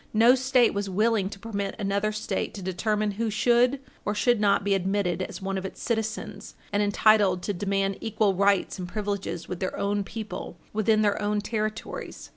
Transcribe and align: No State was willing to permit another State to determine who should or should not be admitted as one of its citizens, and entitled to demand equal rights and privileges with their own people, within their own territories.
No 0.15 0.33
State 0.33 0.73
was 0.73 0.89
willing 0.89 1.29
to 1.29 1.37
permit 1.37 1.75
another 1.77 2.11
State 2.11 2.55
to 2.55 2.63
determine 2.63 3.11
who 3.11 3.29
should 3.29 3.79
or 4.03 4.15
should 4.15 4.39
not 4.41 4.63
be 4.63 4.73
admitted 4.73 5.21
as 5.21 5.43
one 5.43 5.59
of 5.59 5.63
its 5.63 5.79
citizens, 5.79 6.55
and 6.73 6.81
entitled 6.81 7.43
to 7.43 7.53
demand 7.53 7.97
equal 8.01 8.33
rights 8.33 8.79
and 8.79 8.87
privileges 8.87 9.47
with 9.47 9.59
their 9.59 9.77
own 9.77 10.03
people, 10.03 10.57
within 10.73 11.03
their 11.03 11.21
own 11.21 11.39
territories. 11.39 12.29